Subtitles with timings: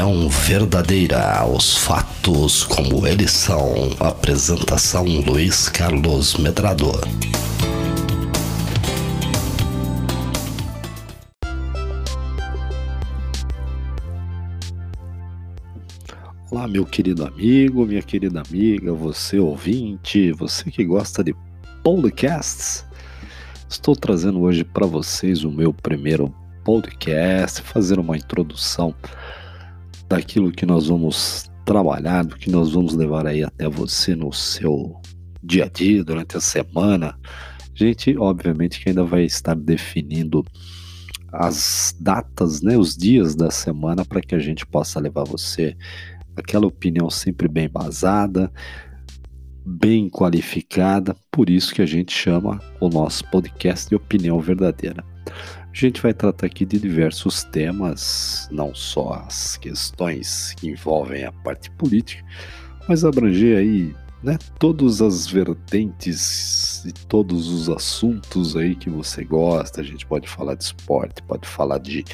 [0.00, 3.90] Opinião verdadeira, os fatos como eles são.
[4.00, 7.02] Apresentação Luiz Carlos Medrador.
[16.50, 21.34] Olá, meu querido amigo, minha querida amiga, você ouvinte, você que gosta de
[21.84, 22.86] podcasts.
[23.68, 28.94] Estou trazendo hoje para vocês o meu primeiro podcast, fazer uma introdução
[30.10, 35.00] daquilo que nós vamos trabalhar, do que nós vamos levar aí até você no seu
[35.40, 37.16] dia a dia, durante a semana.
[37.24, 40.44] A gente, obviamente, que ainda vai estar definindo
[41.32, 45.76] as datas, né, os dias da semana para que a gente possa levar você
[46.36, 48.50] aquela opinião sempre bem embasada,
[49.64, 55.04] bem qualificada, por isso que a gente chama o nosso podcast de opinião verdadeira.
[55.72, 61.32] A gente vai tratar aqui de diversos temas, não só as questões que envolvem a
[61.32, 62.24] parte política,
[62.88, 69.80] mas abranger aí né, todas as vertentes e todos os assuntos aí que você gosta.
[69.80, 72.04] A gente pode falar de esporte, pode falar de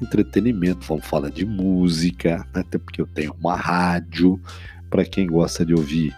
[0.00, 4.40] entretenimento, vamos falar de música, né, até porque eu tenho uma rádio
[4.88, 6.14] para quem gosta de ouvir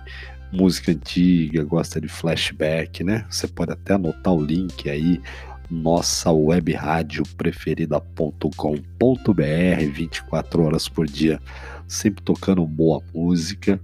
[0.53, 3.27] música antiga, gosta de flashback, né?
[3.28, 5.20] Você pode até anotar o link aí
[5.70, 8.43] nossa web rádio preferida.com.br
[9.93, 11.41] 24 horas por dia,
[11.87, 13.81] sempre tocando boa música.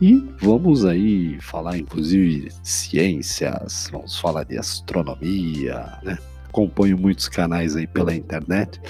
[0.00, 6.18] E vamos aí falar inclusive ciências, vamos falar de astronomia, né?
[6.48, 8.80] Acompanho muitos canais aí pela internet.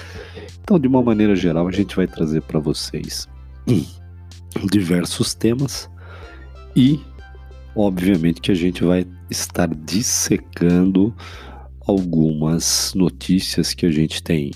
[0.61, 3.27] Então, de uma maneira geral, a gente vai trazer para vocês
[4.69, 5.89] diversos temas
[6.75, 6.99] e
[7.75, 11.15] obviamente que a gente vai estar dissecando
[11.87, 14.51] algumas notícias que a gente tem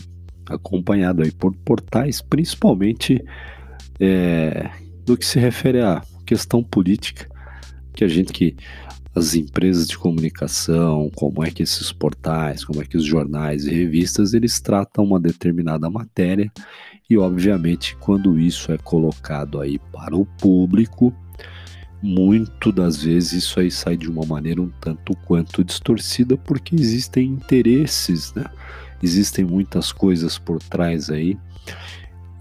[0.49, 3.23] acompanhado aí por portais, principalmente
[3.99, 4.69] é,
[5.17, 7.27] que se refere à questão política,
[7.93, 8.55] que a gente que
[9.13, 13.69] as empresas de comunicação, como é que esses portais, como é que os jornais e
[13.69, 16.49] revistas, eles tratam uma determinada matéria
[17.09, 21.13] e obviamente quando isso é colocado aí para o público,
[22.01, 27.27] muito das vezes isso aí sai de uma maneira um tanto quanto distorcida, porque existem
[27.27, 28.45] interesses, né?
[29.03, 31.37] Existem muitas coisas por trás aí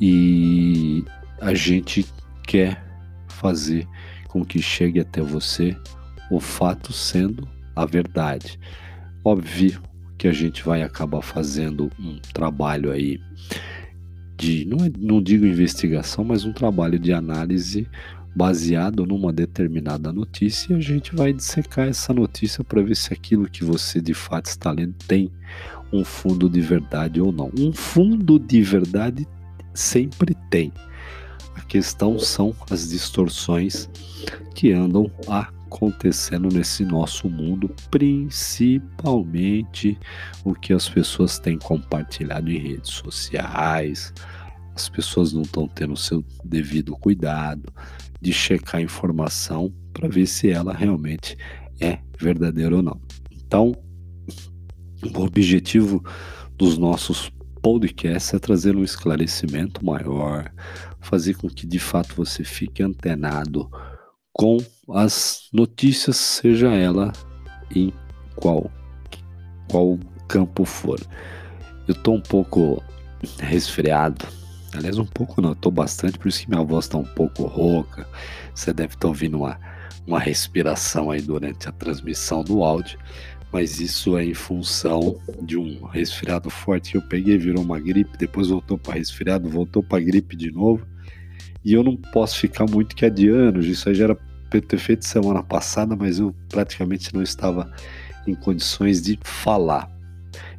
[0.00, 1.04] e
[1.40, 2.06] a gente
[2.46, 2.82] quer
[3.28, 3.86] fazer
[4.28, 5.76] com que chegue até você
[6.30, 8.58] o fato sendo a verdade.
[9.24, 9.82] Óbvio
[10.16, 13.18] que a gente vai acabar fazendo um trabalho aí
[14.36, 17.86] de, não, é, não digo investigação, mas um trabalho de análise
[18.34, 23.48] baseado numa determinada notícia, e a gente vai dissecar essa notícia para ver se aquilo
[23.48, 25.30] que você de fato está lendo tem
[25.92, 27.50] um fundo de verdade ou não.
[27.58, 29.26] Um fundo de verdade
[29.74, 30.72] sempre tem.
[31.54, 33.88] A questão são as distorções
[34.54, 39.98] que andam acontecendo nesse nosso mundo, principalmente
[40.44, 44.12] o que as pessoas têm compartilhado em redes sociais.
[44.74, 47.72] As pessoas não estão tendo o seu devido cuidado,
[48.20, 51.36] de checar a informação para ver se ela realmente
[51.80, 53.00] é verdadeira ou não.
[53.32, 53.74] Então,
[55.02, 56.04] o objetivo
[56.56, 57.32] dos nossos
[57.62, 60.52] podcasts é trazer um esclarecimento maior,
[61.00, 63.70] fazer com que de fato você fique antenado
[64.32, 64.58] com
[64.90, 67.12] as notícias, seja ela
[67.74, 67.92] em
[68.36, 68.70] qual,
[69.70, 69.98] qual
[70.28, 71.00] campo for.
[71.86, 72.82] Eu estou um pouco
[73.38, 74.26] resfriado,
[74.72, 78.06] Aliás, um pouco não, tô bastante, por isso que minha voz tá um pouco rouca.
[78.54, 79.58] Você deve estar tá ouvindo uma,
[80.06, 82.98] uma respiração aí durante a transmissão do áudio,
[83.52, 88.16] mas isso é em função de um resfriado forte que eu peguei, virou uma gripe,
[88.16, 90.86] depois voltou para resfriado, voltou para gripe de novo.
[91.64, 95.04] E eu não posso ficar muito que adiando, isso aí já era para ter feito
[95.04, 97.70] semana passada, mas eu praticamente não estava
[98.26, 99.90] em condições de falar.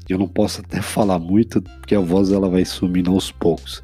[0.09, 3.81] Eu não posso até falar muito, porque a voz ela vai sumindo aos poucos.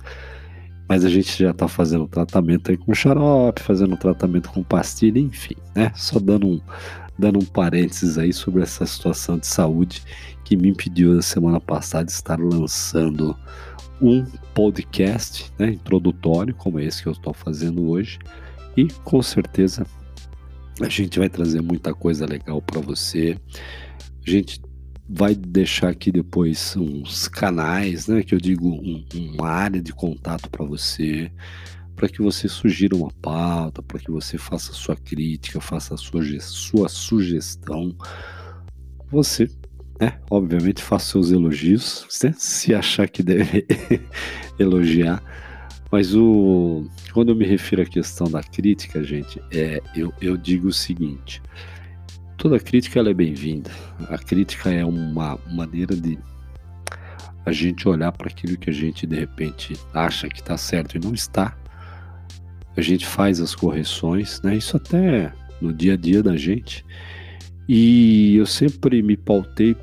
[0.89, 5.55] Mas a gente já está fazendo tratamento aí com xarope, fazendo tratamento com pastilha, enfim,
[5.75, 5.91] né?
[5.95, 6.61] Só dando um,
[7.19, 10.01] dando um parênteses aí sobre essa situação de saúde
[10.45, 13.35] que me impediu na semana passada de estar lançando
[14.01, 14.23] um
[14.53, 18.19] podcast né, introdutório, como esse que eu estou fazendo hoje.
[18.77, 19.85] E com certeza
[20.81, 23.37] a gente vai trazer muita coisa legal para você.
[24.25, 24.61] A gente
[25.09, 30.49] vai deixar aqui depois uns canais, né, que eu digo um, uma área de contato
[30.49, 31.31] para você,
[31.95, 36.89] para que você sugira uma pauta, para que você faça sua crítica, faça sua, sua
[36.89, 37.95] sugestão.
[39.09, 39.49] Você,
[39.99, 43.65] né, obviamente, faça seus elogios, né, se achar que deve
[44.59, 45.23] elogiar.
[45.89, 50.67] Mas o quando eu me refiro à questão da crítica, gente, é eu, eu digo
[50.67, 51.41] o seguinte:
[52.37, 53.71] toda crítica é bem-vinda.
[54.09, 56.17] A crítica é uma maneira de
[57.45, 60.99] a gente olhar para aquilo que a gente de repente acha que está certo e
[60.99, 61.57] não está.
[62.75, 64.55] A gente faz as correções, né?
[64.55, 66.85] Isso até no dia a dia da gente.
[67.67, 69.75] E eu sempre me pautei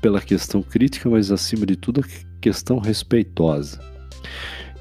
[0.00, 3.80] pela questão crítica, mas acima de tudo a questão respeitosa.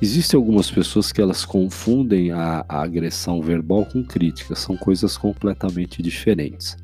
[0.02, 6.02] Existem algumas pessoas que elas confundem a, a, agressão verbal com crítica, são coisas completamente
[6.02, 6.76] diferentes.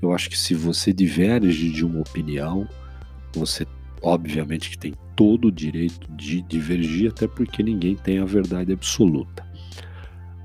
[0.00, 2.68] Eu acho que se você diverge de uma opinião,
[3.34, 3.66] você
[4.00, 9.44] obviamente que tem todo o direito de divergir, até porque ninguém tem a verdade absoluta.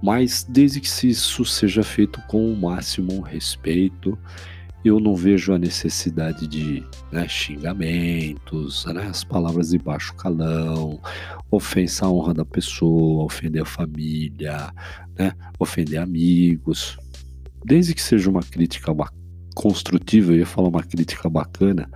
[0.02, 4.18] Mas desde que isso seja feito com o máximo respeito
[4.84, 11.02] eu não vejo a necessidade de né, xingamentos, né, as palavras de baixo calão,
[11.52, 14.72] ofensa à honra da pessoa, ofender a família,
[15.18, 16.98] né, ofender amigos.
[17.66, 18.94] Desde que seja uma crítica
[19.54, 21.90] construtiva, eu ia falar uma crítica bacana,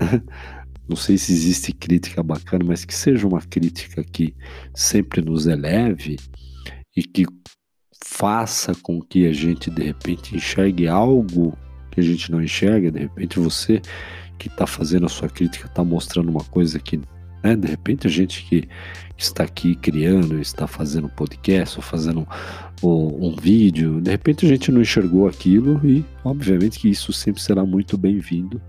[0.88, 4.34] não sei se existe crítica bacana, mas que seja uma crítica que
[4.74, 6.16] sempre nos eleve
[6.96, 7.24] e que
[8.04, 11.56] faça com que a gente de repente enxergue algo
[11.94, 13.80] que a gente não enxerga, de repente você
[14.38, 17.00] que está fazendo a sua crítica está mostrando uma coisa que,
[17.42, 18.68] né, de repente a gente que
[19.16, 22.26] está aqui criando, está fazendo podcast ou fazendo
[22.82, 27.40] um, um vídeo, de repente a gente não enxergou aquilo e obviamente que isso sempre
[27.40, 28.60] será muito bem-vindo,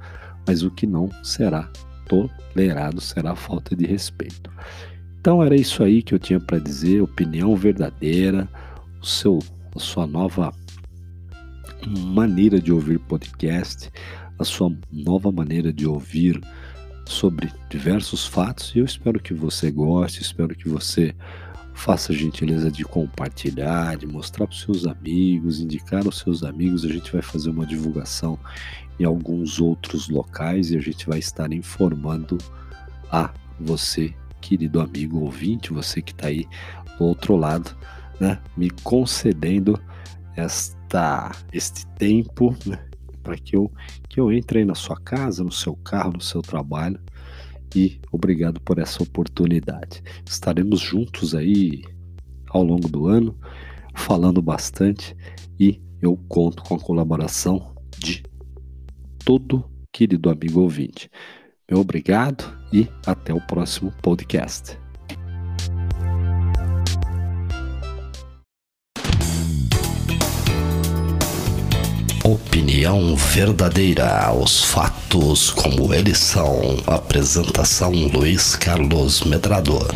[0.47, 1.69] mas o que não será
[2.07, 4.51] tolerado será falta de respeito.
[5.19, 8.47] Então era isso aí que eu tinha para dizer, opinião verdadeira,
[9.01, 9.39] o seu,
[9.75, 10.53] a sua nova
[11.87, 13.91] maneira de ouvir podcast,
[14.37, 16.41] a sua nova maneira de ouvir
[17.05, 18.73] sobre diversos fatos.
[18.75, 21.13] E eu espero que você goste, espero que você
[21.73, 26.85] faça a gentileza de compartilhar, de mostrar para os seus amigos, indicar aos seus amigos.
[26.85, 28.39] A gente vai fazer uma divulgação
[28.99, 32.37] em alguns outros locais e a gente vai estar informando
[33.11, 36.45] a você, querido amigo ouvinte, você que está aí
[36.97, 37.75] do outro lado,
[38.19, 39.79] né, me concedendo
[40.35, 42.83] esta, este tempo né,
[43.23, 43.71] para que eu,
[44.09, 46.99] que eu entre aí na sua casa, no seu carro, no seu trabalho.
[47.75, 50.01] E obrigado por essa oportunidade.
[50.25, 51.83] Estaremos juntos aí
[52.49, 53.37] ao longo do ano,
[53.93, 55.15] falando bastante
[55.59, 58.23] e eu conto com a colaboração de
[59.25, 61.09] todo querido amigo ouvinte.
[61.69, 64.84] Meu obrigado e até o próximo podcast.
[72.25, 76.75] Opinião verdadeira, os fatos como eles são.
[76.87, 79.93] Apresentação Luiz Carlos Medrador.